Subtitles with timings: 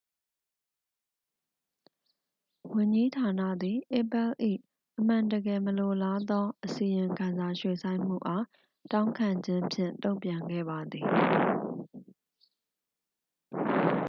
[2.75, 4.31] "ဝန်ကြီးဌာနသည် apple၏
[4.99, 8.45] "အမှန်တကယ်မလိုလားသော" အစီရင်ခံစာရွှေ့ဆိုင်းမှုအား
[8.91, 11.07] တောင်းခံခြင်းဖြင့် တုန့်ပြန်ခဲ့ပါသည်။